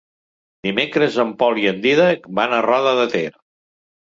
Dimecres 0.67 1.17
en 1.25 1.35
Pol 1.43 1.61
i 1.65 1.67
en 1.73 1.83
Dídac 1.85 2.27
van 2.41 2.57
a 2.57 2.63
Roda 2.69 2.95
de 3.03 3.07
Ter. 3.17 3.25